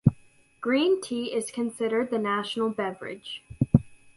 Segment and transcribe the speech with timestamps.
[0.61, 3.43] Green tea is considered the national beverage.